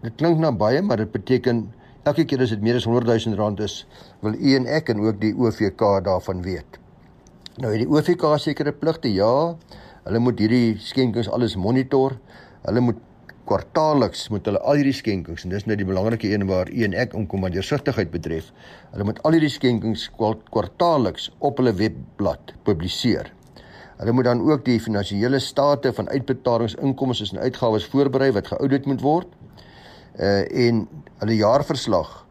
dit 0.00 0.14
klink 0.14 0.38
na 0.38 0.52
baie, 0.52 0.82
maar 0.82 0.96
dit 0.96 1.10
beteken 1.10 1.72
elke 2.02 2.24
keer 2.24 2.40
as 2.40 2.50
dit 2.54 2.60
meer 2.60 2.74
as 2.74 2.84
100 2.84 3.24
000 3.24 3.36
rand 3.36 3.60
is, 3.60 3.86
wil 4.20 4.34
u 4.34 4.54
en 4.54 4.66
ek 4.66 4.88
en 4.88 5.00
ook 5.00 5.20
die 5.20 5.34
OVK 5.34 6.04
daarvan 6.04 6.42
weet. 6.42 6.78
Nou 7.56 7.72
het 7.72 7.82
die 7.82 7.88
OVK 7.88 8.38
sekere 8.38 8.72
pligte, 8.72 9.12
ja. 9.12 9.56
Hulle 10.04 10.18
moet 10.18 10.38
hierdie 10.38 10.78
skenkings 10.78 11.28
alles 11.28 11.56
monitor. 11.56 12.18
Hulle 12.62 12.80
moet 12.80 13.02
kwartaalliks 13.48 14.28
moet 14.28 14.44
hulle 14.46 14.60
al 14.60 14.76
hierdie 14.76 14.92
skenkings 14.92 15.44
en 15.44 15.50
dis 15.54 15.64
nou 15.64 15.76
die 15.76 15.88
belangrike 15.88 16.28
een 16.28 16.44
waar 16.46 16.68
u 16.68 16.82
en 16.84 16.94
ek 16.94 17.14
omkom 17.16 17.46
wat 17.46 17.56
deursigtigheid 17.56 18.10
betref. 18.12 18.52
Hulle 18.92 19.08
moet 19.08 19.22
al 19.24 19.38
hierdie 19.38 19.52
skenkings 19.52 20.10
kwartaalliks 20.52 21.30
op 21.38 21.58
hulle 21.58 21.72
webblad 21.72 22.52
publiseer. 22.68 23.32
Hulle 23.98 24.12
moet 24.14 24.24
dan 24.24 24.40
ook 24.46 24.64
die 24.64 24.78
finansiële 24.80 25.38
state 25.42 25.92
van 25.92 26.08
uitbetalings, 26.08 26.74
inkomste 26.74 27.26
en 27.32 27.42
uitgawes 27.42 27.86
voorberei 27.90 28.30
wat 28.32 28.46
geaudit 28.46 28.86
moet 28.86 29.00
word. 29.02 29.28
Uh 30.18 30.66
en 30.66 30.86
hulle 31.18 31.36
jaarverslag 31.36 32.26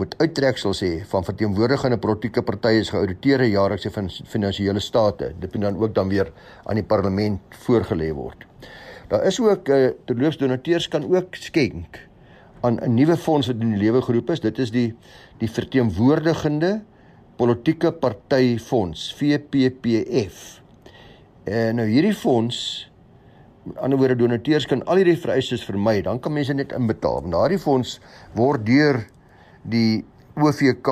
moet 0.00 0.14
uittreksels 0.16 0.80
hê 0.80 0.92
van 1.08 1.24
verteenwoordigende 1.24 1.98
politieke 2.00 2.42
partye 2.42 2.84
se 2.84 2.94
geauditeerde 2.94 3.50
jaarlikse 3.50 3.90
finansiële 4.32 4.80
state. 4.80 5.34
Dit 5.40 5.52
moet 5.54 5.62
dan 5.62 5.76
ook 5.76 5.94
dan 5.94 6.08
weer 6.08 6.32
aan 6.64 6.80
die 6.80 6.84
parlement 6.84 7.58
voorgelê 7.66 8.12
word. 8.16 8.46
Daar 9.10 9.26
is 9.26 9.40
ook 9.40 9.68
uh, 9.68 9.84
eh, 9.84 9.92
terloops 10.06 10.38
donateurs 10.38 10.88
kan 10.88 11.04
ook 11.04 11.34
skenk 11.34 11.98
aan 12.60 12.78
'n 12.80 12.94
nuwe 12.94 13.16
fonds 13.16 13.46
wat 13.46 13.56
in 13.60 13.70
die 13.70 13.82
lewe 13.82 14.02
geroep 14.02 14.30
is. 14.30 14.40
Dit 14.40 14.58
is 14.58 14.70
die 14.70 14.96
die 15.38 15.50
verteenwoordigende 15.50 16.82
politieke 17.36 17.92
party 17.92 18.58
fonds, 18.58 19.14
VPPF. 19.14 20.59
En 21.44 21.80
nou 21.80 21.86
hierdie 21.88 22.14
fonds 22.16 22.56
met 23.62 23.78
ander 23.80 23.98
woorde 23.98 24.16
donateurs 24.16 24.66
kan 24.68 24.82
al 24.84 25.00
hierdie 25.00 25.18
vereistes 25.20 25.64
vermy, 25.64 26.00
dan 26.04 26.20
kan 26.20 26.32
mense 26.32 26.54
net 26.56 26.72
inbetaal. 26.76 27.22
Daardie 27.32 27.60
fonds 27.60 27.98
word 28.36 28.64
deur 28.66 29.02
die 29.62 30.04
OVK 30.40 30.88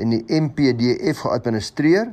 en 0.00 0.14
die 0.14 0.22
MPDF 0.28 1.24
geadministreer 1.24 2.12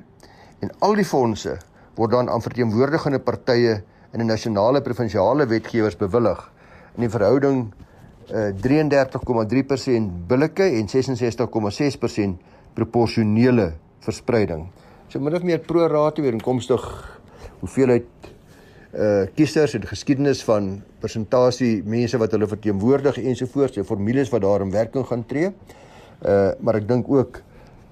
en 0.63 0.71
al 0.83 0.97
die 0.99 1.07
fondse 1.07 1.57
word 1.97 2.13
dan 2.13 2.29
aan 2.29 2.43
verteenwoordigende 2.43 3.19
partye 3.23 3.79
in 4.13 4.23
die 4.23 4.27
nasionale 4.27 4.81
provinsiale 4.85 5.47
wetgewers 5.49 5.97
bewillig 5.99 6.41
in 6.95 7.05
die 7.05 7.11
verhouding 7.13 7.67
uh, 8.31 8.49
33,3% 8.63 10.11
billike 10.29 10.67
en 10.79 10.89
66,6% 10.91 12.37
proporsionele 12.77 13.71
verspreiding. 14.05 14.67
So 15.07 15.21
min 15.23 15.35
of 15.37 15.43
meer 15.47 15.61
pro 15.63 15.85
rata 15.87 16.19
weer 16.19 16.35
inkomstig 16.35 16.83
hoeveelheid 17.61 18.25
uh 18.91 19.27
kiesers 19.37 19.77
en 19.77 19.85
geskiedenis 19.87 20.41
van 20.43 20.81
persentasie 20.99 21.79
mense 21.87 22.19
wat 22.19 22.33
hulle 22.35 22.47
verteenwoordig 22.51 23.21
ensovoorts, 23.21 23.77
die 23.77 23.85
formules 23.87 24.31
wat 24.33 24.43
daar 24.43 24.65
in 24.65 24.73
werking 24.73 25.05
gaan 25.07 25.23
tree. 25.29 25.53
Uh 26.19 26.51
maar 26.59 26.81
ek 26.81 26.89
dink 26.89 27.07
ook 27.07 27.39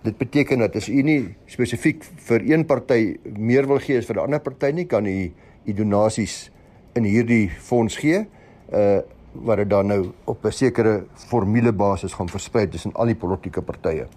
dit 0.04 0.18
beteken 0.20 0.66
dat 0.66 0.76
as 0.76 0.90
u 0.92 1.06
nie 1.08 1.22
spesifiek 1.48 2.04
vir 2.28 2.44
een 2.52 2.68
party 2.68 3.16
meer 3.24 3.68
wil 3.72 3.80
gee 3.80 4.02
as 4.02 4.12
vir 4.12 4.20
'n 4.20 4.28
ander 4.28 4.44
party 4.44 4.74
nie, 4.76 4.86
kan 4.86 5.06
u 5.06 5.32
u 5.66 5.74
donasies 5.74 6.52
in 6.96 7.08
hierdie 7.08 7.48
fonds 7.50 7.96
gee. 7.96 8.28
Uh 8.74 9.00
wat 9.32 9.58
dit 9.58 9.70
dan 9.70 9.88
nou 9.88 10.12
op 10.26 10.44
'n 10.44 10.52
sekere 10.52 11.06
formule 11.30 11.72
basis 11.72 12.14
gaan 12.14 12.28
versprei 12.28 12.68
tussen 12.68 12.92
al 12.94 13.06
die 13.06 13.16
politieke 13.16 13.62
partye. 13.62 14.08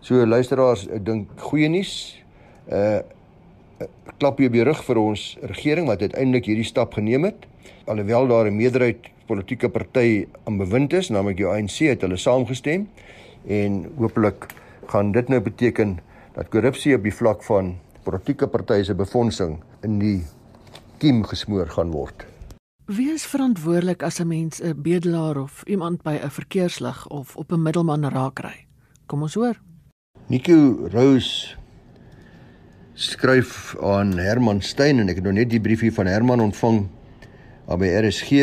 So 0.00 0.14
luisteraars, 0.26 0.88
ek 0.88 1.04
dink 1.04 1.28
goeie 1.36 1.68
nuus. 1.68 2.19
Uh 2.70 3.00
klap 4.20 4.38
hier 4.38 4.50
op 4.50 4.56
die 4.58 4.64
rug 4.66 4.80
vir 4.84 4.98
ons 5.00 5.22
regering 5.40 5.86
wat 5.88 6.02
uiteindelik 6.04 6.50
hierdie 6.50 6.66
stap 6.68 6.92
geneem 6.98 7.24
het. 7.24 7.46
Alhoewel 7.88 8.28
daar 8.28 8.50
'n 8.50 8.56
meerderheid 8.56 9.08
politieke 9.26 9.68
party 9.68 10.26
aan 10.44 10.58
bewind 10.58 10.92
is, 10.92 11.08
naamlik 11.08 11.36
die 11.36 11.46
ANC, 11.46 11.78
het 11.88 12.02
hulle 12.02 12.16
saamgestem 12.16 12.88
en 13.46 13.92
hopelik 13.96 14.46
gaan 14.86 15.12
dit 15.12 15.28
nou 15.28 15.40
beteken 15.40 15.98
dat 16.34 16.48
korrupsie 16.48 16.94
op 16.94 17.02
die 17.02 17.14
vlak 17.14 17.42
van 17.42 17.78
politieke 18.02 18.46
partye 18.46 18.84
se 18.84 18.94
befondsing 18.94 19.58
in 19.82 19.98
die 19.98 20.22
kiem 20.98 21.24
gesmoor 21.24 21.68
gaan 21.70 21.90
word. 21.90 22.26
Wie 22.90 23.12
is 23.12 23.26
verantwoordelik 23.26 24.02
as 24.02 24.20
'n 24.20 24.28
mens 24.28 24.60
'n 24.60 24.82
bedelaar 24.82 25.38
of 25.38 25.62
iemand 25.66 26.02
by 26.02 26.18
'n 26.22 26.30
verkeerslig 26.30 27.08
of 27.08 27.36
op 27.36 27.52
'n 27.52 27.62
middelman 27.62 28.08
raakry? 28.08 28.66
Kom 29.06 29.22
ons 29.22 29.34
hoor. 29.34 29.60
Nico 30.26 30.88
Rose 30.92 31.59
skryf 33.00 33.76
aan 33.80 34.18
Herman 34.18 34.58
Stein 34.60 34.98
en 35.00 35.08
ek 35.08 35.22
het 35.22 35.24
nou 35.24 35.32
net 35.32 35.48
die 35.48 35.60
briefie 35.62 35.88
van 35.96 36.08
Herman 36.10 36.42
ontvang 36.44 36.82
by 37.80 37.88
RSG 37.96 38.40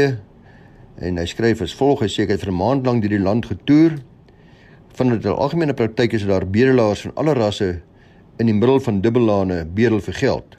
en 1.06 1.20
hy 1.22 1.26
skryf 1.30 1.60
as 1.62 1.76
volg 1.78 2.02
hy 2.02 2.08
sê 2.10 2.24
ek 2.26 2.32
het 2.34 2.42
vir 2.42 2.50
'n 2.50 2.58
maand 2.58 2.88
lank 2.90 3.04
deur 3.04 3.14
die 3.14 3.22
land 3.22 3.46
getoer 3.46 4.00
van 4.98 5.14
dit 5.14 5.26
algemene 5.30 5.76
praktyk 5.78 6.16
is 6.18 6.26
daar 6.26 6.42
bedelaars 6.42 7.06
van 7.06 7.14
alle 7.22 7.36
rasse 7.38 7.68
in 8.40 8.50
die 8.50 8.54
middel 8.54 8.80
van 8.80 9.02
dubbellane 9.02 9.66
bedel 9.66 10.02
vir 10.02 10.14
geld. 10.14 10.58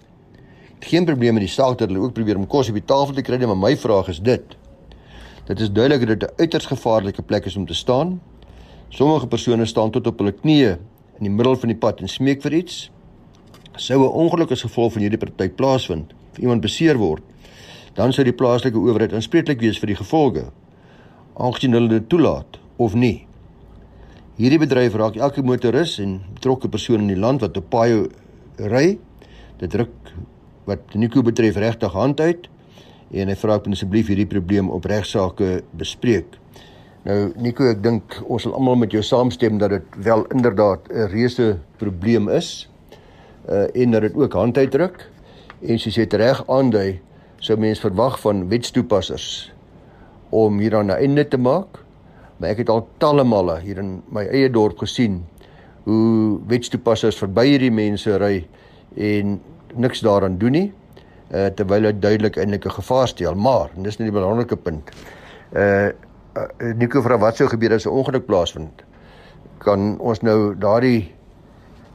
Geen 0.78 1.04
probleem 1.04 1.34
met 1.34 1.42
die 1.42 1.50
saak 1.50 1.78
dat 1.78 1.88
hulle 1.88 2.04
ook 2.04 2.14
probeer 2.14 2.36
om 2.36 2.46
kos 2.46 2.68
op 2.68 2.74
die 2.74 2.86
tafel 2.86 3.14
te 3.14 3.22
kry, 3.22 3.44
maar 3.46 3.58
my 3.58 3.76
vraag 3.76 4.08
is 4.08 4.20
dit. 4.20 4.44
Dit 5.46 5.60
is 5.60 5.72
duidelik 5.72 6.06
dat 6.06 6.20
dit 6.20 6.30
'n 6.30 6.34
uiters 6.38 6.66
gevaarlike 6.66 7.22
plek 7.22 7.46
is 7.46 7.56
om 7.56 7.66
te 7.66 7.74
staan. 7.74 8.20
Sommige 8.90 9.26
persone 9.26 9.66
staan 9.66 9.90
tot 9.90 10.06
op 10.06 10.18
hulle 10.18 10.32
knieë 10.32 10.78
in 11.18 11.24
die 11.26 11.30
middel 11.30 11.56
van 11.56 11.68
die 11.68 11.78
pad 11.78 12.00
en 12.00 12.08
smeek 12.08 12.42
vir 12.42 12.52
iets 12.52 12.90
sou 13.78 14.02
'n 14.02 14.12
ongeluk 14.12 14.50
as 14.50 14.62
gevolg 14.62 14.92
van 14.92 15.02
hierdie 15.02 15.18
praktyk 15.18 15.56
plaasvind, 15.56 16.12
of 16.32 16.38
iemand 16.38 16.60
beseer 16.60 16.98
word, 16.98 17.22
dan 17.94 18.12
sou 18.12 18.24
die 18.24 18.32
plaaslike 18.32 18.78
owerheid 18.78 19.12
aanspreeklik 19.12 19.60
wees 19.60 19.78
vir 19.78 19.86
die 19.86 19.98
gevolge, 19.98 20.50
aangesien 21.38 21.72
hulle 21.72 21.88
dit 21.88 22.08
toelaat 22.08 22.58
of 22.76 22.94
nie. 22.94 23.26
Hierdie 24.38 24.58
bedryf 24.58 24.94
raak 24.94 25.16
elke 25.16 25.42
motoris 25.42 25.98
en 25.98 26.20
betrokke 26.34 26.68
persoon 26.68 27.00
in 27.00 27.08
die 27.10 27.18
land 27.18 27.40
wat 27.40 27.56
op 27.56 27.70
paai 27.70 28.06
ry. 28.70 28.98
Dit 29.58 29.70
druk 29.70 30.12
wat 30.64 30.94
Nico 30.94 31.22
betref 31.22 31.56
regtig 31.56 31.92
hand 31.92 32.20
uit 32.20 32.46
en 33.10 33.28
hy 33.28 33.34
vra 33.40 33.56
ek 33.58 33.66
asseblief 33.72 34.12
hierdie 34.12 34.28
probleem 34.30 34.70
op 34.70 34.86
regsaake 34.86 35.62
bespreek. 35.80 36.36
Nou 37.08 37.32
Nico, 37.40 37.66
ek 37.66 37.82
dink 37.82 38.18
ons 38.28 38.44
sal 38.44 38.54
almal 38.54 38.78
met 38.78 38.94
jou 38.94 39.02
saamstem 39.02 39.58
dat 39.58 39.70
dit 39.74 39.98
wel 40.06 40.26
inderdaad 40.34 40.86
'n 40.90 41.10
reuse 41.10 41.58
probleem 41.78 42.28
is. 42.28 42.68
Uh 43.48 43.66
en 43.82 43.90
dat 43.90 44.00
dit 44.00 44.14
ook 44.14 44.32
hand 44.32 44.58
uitdruk. 44.58 45.10
En 45.60 45.78
soos 45.78 45.94
jy 45.94 46.04
dit 46.06 46.20
reg 46.20 46.42
aandui, 46.46 47.00
sou 47.40 47.58
mens 47.58 47.80
verwag 47.80 48.20
van 48.20 48.48
wetstoepassers 48.48 49.52
om 50.30 50.58
hieraan 50.58 50.86
'n 50.86 51.00
einde 51.00 51.28
te 51.28 51.38
maak. 51.38 51.84
Maar 52.36 52.50
ek 52.50 52.58
het 52.58 52.68
al 52.68 52.88
talle 52.98 53.24
male 53.24 53.60
hier 53.60 53.78
in 53.78 54.02
my 54.08 54.26
eie 54.26 54.50
dorp 54.50 54.78
gesien 54.78 55.24
hoe 55.82 56.40
wetstoepassers 56.46 57.18
verby 57.18 57.46
hierdie 57.46 57.72
mense 57.72 58.16
ry 58.16 58.46
en 58.96 59.40
niks 59.74 60.00
daaraan 60.00 60.38
doen 60.38 60.52
nie. 60.52 60.72
Uh 61.32 61.46
terwyl 61.46 61.82
dit 61.82 62.02
duidelik 62.02 62.36
eintlik 62.36 62.64
'n 62.64 62.70
gevaar 62.70 63.08
stel, 63.08 63.34
maar 63.34 63.70
dis 63.76 63.98
nie 63.98 64.10
die 64.10 64.18
belangrike 64.20 64.56
punt. 64.56 64.90
Uh, 65.52 65.88
Nico 66.76 67.02
vra 67.02 67.18
wat 67.18 67.36
sou 67.36 67.48
gebeur 67.48 67.72
as 67.74 67.86
'n 67.86 67.90
ongeluk 67.90 68.26
plaasvind? 68.26 68.82
Kan 69.58 69.98
ons 69.98 70.20
nou 70.20 70.54
daardie 70.54 71.14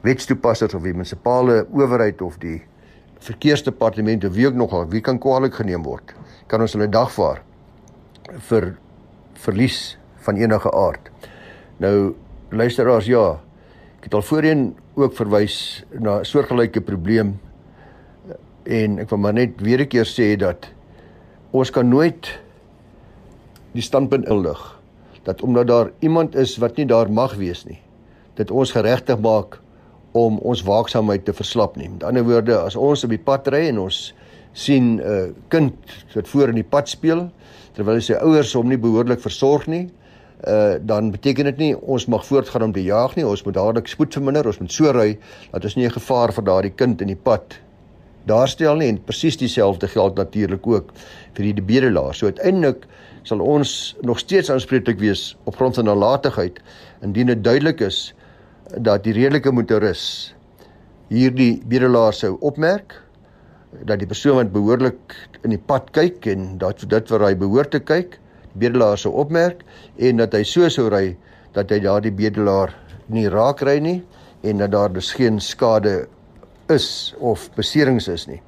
wetstoepassers 0.04 0.74
of 0.76 0.84
die 0.84 0.92
munisipale 0.92 1.64
owerheid 1.72 2.22
of 2.22 2.36
die 2.42 2.60
verkeersdepartement 3.24 4.24
of 4.28 4.34
wie 4.36 4.46
ook 4.48 4.58
nogal 4.58 4.86
wie 4.92 5.00
kan 5.04 5.18
kwaliek 5.18 5.56
geneem 5.56 5.84
word? 5.86 6.12
Kan 6.46 6.60
ons 6.60 6.76
hulle 6.76 6.90
dagvaar 6.92 7.40
vir 8.48 8.74
verlies 9.44 9.96
van 10.26 10.36
enige 10.40 10.70
aard? 10.72 11.08
Nou 11.80 12.14
luisteraars 12.54 13.08
ja, 13.08 13.24
ek 13.98 14.10
het 14.10 14.14
al 14.18 14.26
voorheen 14.28 14.68
ook 14.94 15.16
verwys 15.16 15.56
na 15.96 16.20
soortgelyke 16.22 16.84
probleem 16.84 17.34
en 18.64 19.00
ek 19.02 19.10
wil 19.10 19.20
maar 19.20 19.36
net 19.36 19.60
weer 19.60 19.80
'n 19.80 19.88
keer 19.88 20.06
sê 20.08 20.36
dat 20.36 20.68
ons 21.52 21.70
kan 21.70 21.88
nooit 21.88 22.28
die 23.72 23.82
standpunt 23.82 24.28
inlig 24.28 24.60
dat 25.24 25.42
omdat 25.42 25.66
daar 25.66 25.90
iemand 26.00 26.36
is 26.36 26.56
wat 26.60 26.76
nie 26.76 26.86
daar 26.86 27.10
mag 27.10 27.34
wees 27.34 27.64
nie, 27.64 27.80
dit 28.36 28.50
ons 28.50 28.72
geregtig 28.72 29.18
maak 29.18 29.60
om 30.14 30.38
ons 30.46 30.62
waaksaamheid 30.62 31.24
te 31.26 31.34
verslap 31.34 31.76
nie. 31.76 31.88
Met 31.90 32.04
ander 32.06 32.24
woorde, 32.26 32.54
as 32.58 32.76
ons 32.78 33.04
op 33.04 33.10
die 33.10 33.18
pad 33.18 33.48
ry 33.50 33.66
en 33.72 33.82
ons 33.82 34.14
sien 34.54 34.96
'n 34.96 35.00
uh, 35.00 35.34
kind 35.50 35.74
wat 36.14 36.28
voor 36.28 36.48
in 36.48 36.60
die 36.62 36.70
pad 36.70 36.88
speel 36.88 37.30
terwyl 37.74 38.00
sy 38.00 38.14
ouers 38.14 38.52
hom 38.54 38.68
nie 38.68 38.78
behoorlik 38.78 39.20
versorg 39.20 39.66
nie, 39.66 39.90
uh 40.46 40.76
dan 40.80 41.10
beteken 41.10 41.44
dit 41.44 41.58
nie 41.58 41.74
ons 41.74 42.06
mag 42.06 42.26
voortgaan 42.26 42.62
om 42.62 42.72
te 42.72 42.82
jaag 42.82 43.16
nie. 43.16 43.26
Ons 43.26 43.42
moet 43.44 43.54
dadelik 43.54 43.88
spoed 43.88 44.12
verminder. 44.12 44.46
Ons 44.46 44.60
moet 44.60 44.72
so 44.72 44.92
ry 44.92 45.18
dat 45.52 45.64
ons 45.64 45.76
nie 45.76 45.86
'n 45.86 45.98
gevaar 45.98 46.32
vir 46.32 46.44
daardie 46.44 46.74
kind 46.76 47.00
in 47.00 47.08
die 47.08 47.22
pad 47.22 47.58
daarstel 48.26 48.76
nie 48.76 48.88
en 48.88 49.04
presies 49.04 49.36
dieselfde 49.36 49.88
geld 49.88 50.16
natuurlik 50.16 50.66
ook 50.66 50.92
vir 51.34 51.44
die 51.44 51.62
bedelaar. 51.62 52.14
So 52.14 52.26
uiteindelik 52.26 52.86
sal 53.22 53.40
ons 53.40 53.96
nog 54.02 54.18
steeds 54.18 54.50
aanspreeklik 54.50 54.98
wees 54.98 55.36
op 55.44 55.56
grond 55.56 55.74
van 55.74 55.84
nalatigheid 55.84 56.60
indien 57.02 57.26
dit 57.26 57.44
duidelik 57.44 57.80
is 57.80 58.14
dat 58.72 59.04
die 59.04 59.12
redelike 59.12 59.52
motoris 59.52 60.34
hierdie 61.12 61.62
bedelaar 61.68 62.14
sou 62.16 62.36
opmerk 62.40 62.96
dat 63.82 63.98
die 63.98 64.08
persoon 64.08 64.38
wat 64.38 64.52
behoorlik 64.54 65.14
in 65.42 65.54
die 65.54 65.60
pad 65.60 65.90
kyk 65.96 66.26
en 66.30 66.54
dat 66.62 66.84
dit 66.88 67.10
wat 67.10 67.24
hy 67.26 67.34
behoort 67.38 67.72
te 67.74 67.80
kyk, 67.82 68.18
bedelaar 68.54 68.98
sou 69.00 69.12
opmerk 69.18 69.64
en 69.98 70.22
dat 70.22 70.34
hy 70.36 70.44
so 70.46 70.68
sou 70.70 70.86
ry 70.92 71.16
dat 71.56 71.72
hy 71.74 71.80
daardie 71.82 72.14
bedelaar 72.14 72.74
nie 73.12 73.26
raak 73.30 73.62
ry 73.66 73.80
nie 73.82 73.98
en 74.46 74.62
dat 74.62 74.72
daar 74.74 74.92
dus 74.92 75.12
geen 75.16 75.40
skade 75.42 76.04
is 76.72 77.14
of 77.20 77.48
beserings 77.58 78.08
is 78.08 78.28
nie. 78.28 78.40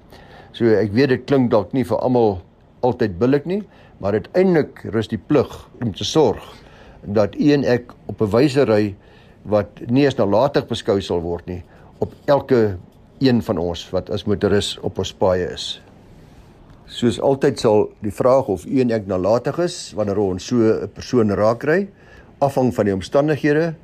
So 0.57 0.71
ek 0.73 0.95
weet 0.97 1.13
dit 1.13 1.27
klink 1.29 1.51
dalk 1.53 1.75
nie 1.77 1.85
vir 1.85 2.01
almal 2.01 2.39
altyd 2.87 3.19
billik 3.21 3.45
nie, 3.49 3.63
maar 4.01 4.15
uiteindelik 4.17 4.85
rus 4.95 5.11
die 5.11 5.21
plig 5.21 5.51
om 5.83 5.93
te 5.93 6.05
sorg 6.05 6.45
dat 7.03 7.37
u 7.37 7.51
en 7.53 7.65
ek 7.65 7.93
op 8.07 8.23
'n 8.23 8.31
wyse 8.31 8.65
ry 8.65 8.95
wat 9.47 9.81
nie 9.87 10.05
eens 10.05 10.19
nalatig 10.19 10.67
beskou 10.69 11.01
sal 11.01 11.23
word 11.23 11.47
nie 11.47 11.63
op 12.03 12.13
elke 12.27 12.77
een 13.25 13.43
van 13.43 13.59
ons 13.59 13.87
wat 13.95 14.11
as 14.13 14.27
motoris 14.29 14.75
op 14.85 14.99
ons 15.01 15.13
paaie 15.17 15.47
is. 15.49 15.81
Soos 16.87 17.21
altyd 17.21 17.61
sal 17.61 17.87
die 18.05 18.13
vraag 18.13 18.51
of 18.53 18.67
u 18.67 18.81
en 18.83 18.93
ek 18.95 19.07
nalatig 19.09 19.59
is 19.65 19.79
wanneer 19.97 20.19
ons 20.21 20.47
so 20.47 20.57
'n 20.57 20.91
persoon 20.95 21.31
raakry 21.31 21.89
afhang 22.39 22.75
van 22.75 22.85
die 22.85 22.95
omstandighede 22.95 23.75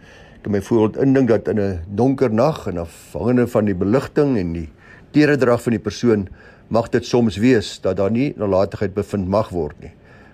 kan 0.42 0.52
my 0.52 0.60
voorbeeld 0.60 0.98
indink 1.02 1.28
dat 1.28 1.48
in 1.48 1.60
'n 1.60 1.80
donker 1.86 2.30
nag 2.30 2.66
en 2.66 2.78
afhangende 2.78 3.46
van 3.46 3.64
die 3.64 3.74
beligting 3.74 4.38
en 4.38 4.52
die 4.52 4.68
teredrag 5.10 5.62
van 5.62 5.72
die 5.72 5.82
persoon 5.82 6.28
mag 6.68 6.88
dit 6.88 7.04
soms 7.06 7.36
wees 7.36 7.80
dat 7.80 7.96
daar 7.96 8.10
nie 8.10 8.34
nalatigheid 8.36 8.94
bevind 8.94 9.28
mag 9.28 9.48
word 9.50 9.80
nie. 9.80 9.92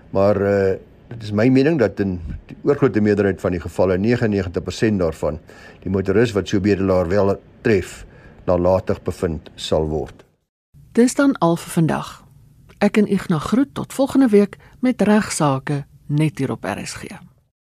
Maar 0.09 0.41
uh 0.41 0.73
dit 1.09 1.23
is 1.23 1.31
my 1.31 1.47
mening 1.49 1.79
dat 1.81 1.99
in 1.99 2.17
die 2.49 2.57
oorgrootste 2.63 3.01
meerderheid 3.01 3.41
van 3.41 3.55
die 3.55 3.61
gevalle 3.61 3.97
99% 3.97 5.01
daarvan 5.01 5.39
die 5.83 5.91
motoris 5.91 6.33
wat 6.37 6.49
so 6.49 6.61
bedelaar 6.63 7.09
wel 7.09 7.35
tref 7.65 8.03
nalatig 8.45 9.01
bevind 9.05 9.49
sal 9.55 9.87
word. 9.89 10.25
Dis 10.97 11.15
dan 11.15 11.35
al 11.37 11.57
vir 11.57 11.71
vandag. 11.77 12.13
Ek 12.79 12.97
en 12.97 13.09
Ignas 13.11 13.51
groet 13.51 13.73
tot 13.77 13.93
volgende 13.93 14.29
week 14.31 14.57
met 14.81 15.01
regsaake 15.01 15.83
net 16.07 16.39
hier 16.39 16.51
op 16.51 16.65
RSG. 16.65 17.28